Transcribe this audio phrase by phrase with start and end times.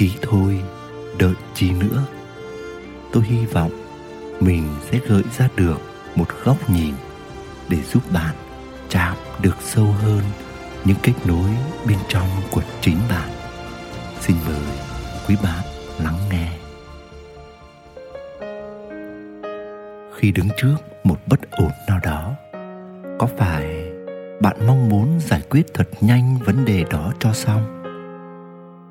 [0.00, 0.62] ký thôi,
[1.18, 2.02] đợi chi nữa.
[3.12, 3.70] Tôi hy vọng
[4.40, 5.80] mình sẽ gợi ra được
[6.14, 6.94] một góc nhìn
[7.68, 8.34] để giúp bạn
[8.88, 10.20] chạm được sâu hơn
[10.84, 11.50] những kết nối
[11.88, 13.30] bên trong của chính bạn.
[14.20, 14.64] Xin mời
[15.28, 15.64] quý bạn
[15.98, 16.52] lắng nghe.
[20.16, 22.34] Khi đứng trước một bất ổn nào đó,
[23.18, 23.92] có phải
[24.40, 27.82] bạn mong muốn giải quyết thật nhanh vấn đề đó cho xong?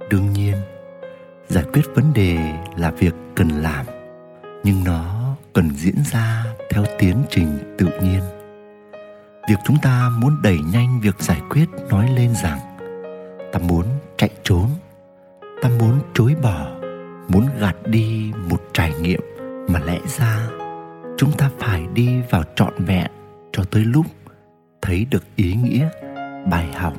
[0.10, 0.56] Đương nhiên
[1.50, 2.38] giải quyết vấn đề
[2.78, 3.86] là việc cần làm,
[4.64, 8.22] nhưng nó cần diễn ra theo tiến trình tự nhiên.
[9.50, 12.60] Việc chúng ta muốn đẩy nhanh việc giải quyết nói lên rằng,
[13.52, 13.86] ta muốn
[14.18, 14.70] chạy trốn,
[15.62, 16.68] ta muốn chối bỏ,
[17.28, 19.22] muốn gạt đi một trải nghiệm
[19.68, 20.50] mà lẽ ra
[21.18, 23.12] chúng ta phải đi vào trọn vẹn
[23.52, 24.06] cho tới lúc
[24.82, 25.90] thấy được ý nghĩa,
[26.52, 26.94] bài học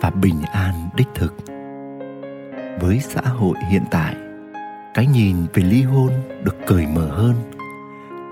[0.00, 1.34] và bình an đích thực
[2.80, 4.14] với xã hội hiện tại.
[4.94, 6.10] Cái nhìn về ly hôn
[6.44, 7.34] được cởi mở hơn,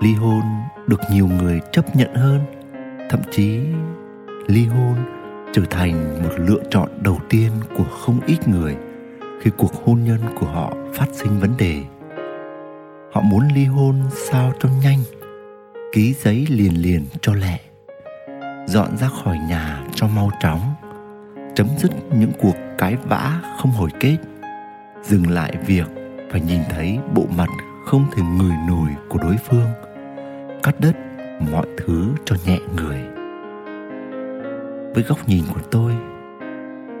[0.01, 0.41] ly hôn
[0.87, 2.39] được nhiều người chấp nhận hơn.
[3.09, 3.59] Thậm chí,
[4.47, 4.95] ly hôn
[5.53, 8.75] trở thành một lựa chọn đầu tiên của không ít người
[9.41, 11.81] khi cuộc hôn nhân của họ phát sinh vấn đề.
[13.13, 13.95] Họ muốn ly hôn
[14.31, 14.99] sao cho nhanh,
[15.93, 17.59] ký giấy liền liền cho lẹ,
[18.67, 20.73] dọn ra khỏi nhà cho mau chóng,
[21.55, 24.17] chấm dứt những cuộc cãi vã không hồi kết
[25.07, 25.87] dừng lại việc
[26.31, 27.49] phải nhìn thấy bộ mặt
[27.85, 29.67] không thể người nổi của đối phương.
[30.63, 30.93] Cắt đứt
[31.51, 32.97] mọi thứ cho nhẹ người.
[34.93, 35.93] Với góc nhìn của tôi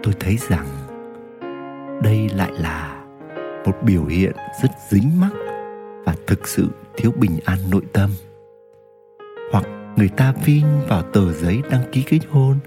[0.03, 0.65] tôi thấy rằng
[2.03, 3.03] đây lại là
[3.65, 4.31] một biểu hiện
[4.63, 5.31] rất dính mắc
[6.05, 6.67] và thực sự
[6.97, 8.09] thiếu bình an nội tâm.
[9.51, 9.65] Hoặc
[9.95, 12.57] người ta vin vào tờ giấy đăng ký kết hôn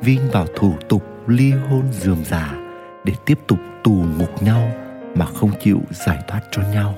[0.00, 2.61] vin vào thủ tục ly hôn dườm già
[3.04, 4.72] để tiếp tục tù ngục nhau
[5.14, 6.94] mà không chịu giải thoát cho nhau.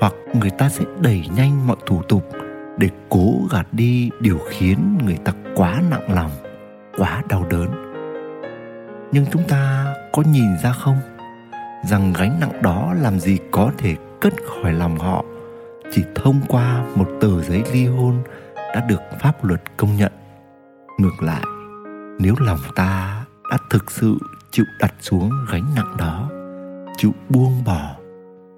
[0.00, 2.28] Hoặc người ta sẽ đẩy nhanh mọi thủ tục
[2.78, 6.30] để cố gạt đi điều khiến người ta quá nặng lòng,
[6.98, 7.68] quá đau đớn.
[9.12, 10.98] Nhưng chúng ta có nhìn ra không?
[11.84, 15.24] Rằng gánh nặng đó làm gì có thể cất khỏi lòng họ,
[15.92, 18.22] chỉ thông qua một tờ giấy ly hôn
[18.56, 20.12] đã được pháp luật công nhận.
[20.98, 21.42] Ngược lại,
[22.18, 24.16] nếu lòng ta đã thực sự
[24.52, 26.30] chịu đặt xuống gánh nặng đó,
[26.96, 27.96] chịu buông bỏ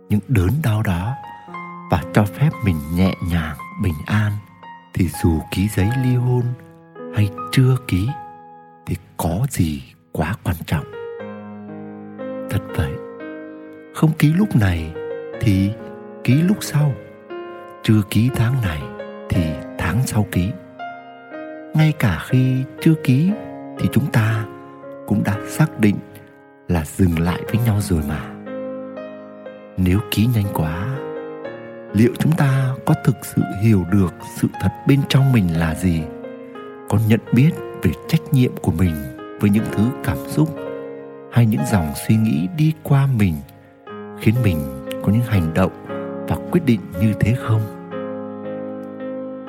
[0.09, 1.15] những đớn đau đó
[1.91, 4.33] và cho phép mình nhẹ nhàng, bình an,
[4.95, 6.43] thì dù ký giấy ly hôn
[7.15, 8.09] hay chưa ký
[8.87, 9.83] thì có gì
[10.13, 10.85] quá quan trọng.
[12.51, 12.93] Thật vậy,
[13.95, 14.95] không ký lúc này
[15.41, 15.71] thì
[16.25, 16.93] ký lúc sau,
[17.83, 18.83] chưa ký tháng này
[19.29, 19.45] thì
[19.79, 20.51] tháng sau ký.
[21.75, 23.31] Ngay cả khi chưa ký
[23.79, 24.45] thì chúng ta
[25.07, 25.97] cũng đã xác định
[26.69, 28.21] là dừng lại với nhau rồi mà.
[29.77, 30.99] Nếu ký nhanh quá,
[31.93, 36.03] liệu chúng ta có thực sự hiểu được sự thật bên trong mình là gì?
[36.89, 37.51] Có nhận biết
[37.83, 38.95] về trách nhiệm của mình
[39.41, 40.57] với những thứ cảm xúc
[41.33, 43.35] hay những dòng suy nghĩ đi qua mình
[44.21, 44.59] khiến mình
[45.03, 45.73] có những hành động
[46.29, 47.61] và quyết định như thế không?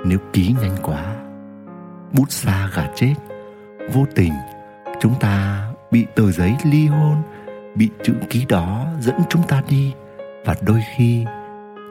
[0.05, 1.15] Nếu ký nhanh quá,
[2.13, 3.13] bút xa gà chết,
[3.93, 4.33] vô tình
[5.03, 7.15] chúng ta bị tờ giấy ly hôn,
[7.75, 9.93] bị chữ ký đó dẫn chúng ta đi.
[10.45, 11.25] Và đôi khi,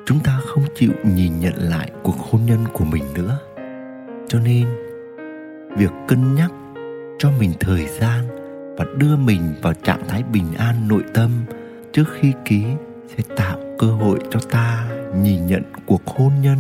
[0.07, 3.39] chúng ta không chịu nhìn nhận lại cuộc hôn nhân của mình nữa.
[4.29, 4.67] Cho nên,
[5.77, 6.51] việc cân nhắc
[7.19, 8.29] cho mình thời gian
[8.79, 11.31] và đưa mình vào trạng thái bình an nội tâm
[11.93, 12.65] trước khi ký
[13.17, 16.59] sẽ tạo cơ hội cho ta nhìn nhận cuộc hôn nhân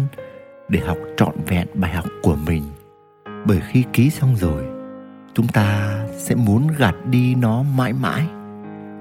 [0.69, 2.62] để học trọn vẹn bài học của mình.
[3.47, 4.72] Bởi khi ký xong rồi
[5.34, 8.26] chúng ta sẽ muốn gạt đi nó mãi mãi,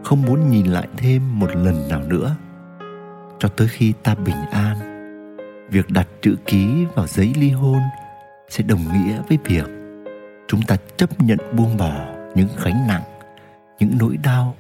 [0.04, 2.36] không muốn nhìn lại thêm một lần nào nữa.
[3.40, 4.78] Cho tới khi ta bình an,
[5.70, 7.80] việc đặt chữ ký vào giấy ly hôn
[8.50, 9.66] sẽ đồng nghĩa với việc
[10.48, 12.06] chúng ta chấp nhận buông bỏ
[12.36, 13.04] những gánh nặng,
[13.80, 14.56] những nỗi đau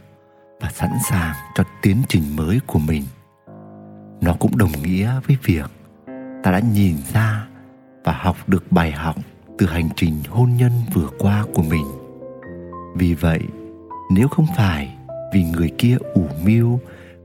[0.59, 3.03] và sẵn sàng cho tiến trình mới của mình.
[4.21, 5.71] Nó cũng đồng nghĩa với việc
[6.43, 7.47] ta đã nhìn ra
[8.03, 9.15] và học được bài học
[9.61, 11.85] từ hành trình hôn nhân vừa qua của mình.
[12.95, 13.39] Vì vậy,
[14.11, 14.95] nếu không phải
[15.33, 16.79] vì người kia ủ mưu,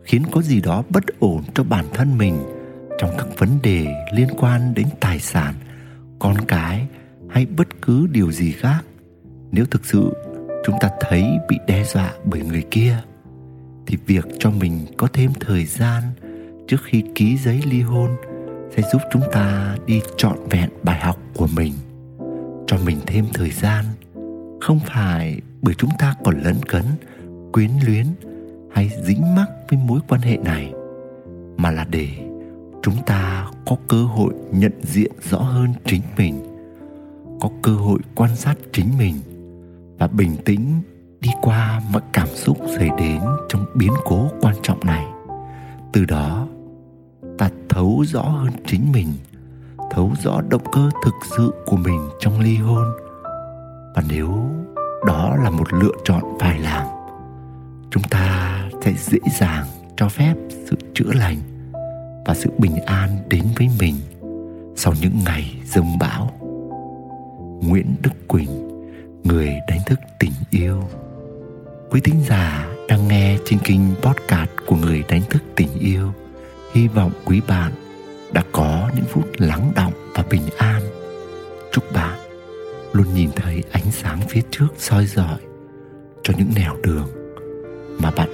[0.05, 2.39] khiến có gì đó bất ổn cho bản thân mình
[2.99, 5.55] trong các vấn đề liên quan đến tài sản,
[6.19, 6.87] con cái
[7.29, 8.81] hay bất cứ điều gì khác,
[9.53, 10.13] nếu thực sự
[10.67, 12.99] chúng ta thấy bị đe dọa bởi người kia,
[13.87, 16.03] thì việc cho mình có thêm thời gian
[16.69, 18.11] trước khi ký giấy ly hôn
[18.77, 21.73] sẽ giúp chúng ta đi trọn vẹn bài học của mình
[22.67, 23.85] cho mình thêm thời gian.
[24.61, 26.85] Không phải bởi chúng ta còn lấn cấn,
[27.53, 28.07] quyến luyến
[28.73, 30.73] hay dính mắc với mối quan hệ này,
[31.57, 32.09] mà là để
[32.83, 36.41] chúng ta có cơ hội nhận diện rõ hơn chính mình,
[37.41, 39.15] có cơ hội quan sát chính mình
[39.99, 40.83] và bình tĩnh
[41.21, 45.07] đi qua mọi cảm xúc xảy đến trong biến cố quan trọng này.
[45.93, 46.49] Từ đó,
[47.39, 49.09] ta thấu rõ hơn chính mình
[49.91, 52.85] thấu rõ động cơ thực sự của mình trong ly hôn.
[53.95, 54.51] Và nếu
[55.07, 56.87] đó là một lựa chọn phải làm,
[57.91, 59.67] chúng ta sẽ dễ dàng
[59.97, 60.35] cho phép
[60.71, 61.37] sự chữa lành
[62.27, 63.95] và sự bình an đến với mình
[64.77, 66.31] sau những ngày dông bão.
[67.63, 68.69] Nguyễn đức quỳnh,
[69.25, 70.83] người đánh thức tình yêu.
[71.91, 76.13] Quý thính giả đang nghe trên kênh podcast của người đánh thức tình yêu,
[76.75, 77.73] hy vọng quý bạn
[78.37, 80.83] đã có những phút lắng động và bình an.
[81.73, 82.19] Chúc bạn
[82.93, 85.39] luôn nhìn thấy ánh sáng phía trước soi rọi
[86.23, 87.09] cho những nẻo đường
[87.99, 88.29] mà bạn